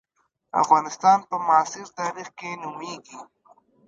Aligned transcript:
افغانستان 0.61 1.17
په 1.29 1.35
معاصر 1.47 1.87
تاریخ 1.99 2.27
کې 2.39 2.49
نومېږي. 2.63 3.19